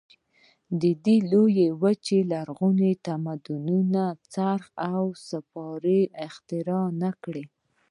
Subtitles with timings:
[0.81, 5.95] د دې لویې وچې لرغونو تمدنونو څرخ او سپاره
[6.27, 7.47] اختراع نه کړل.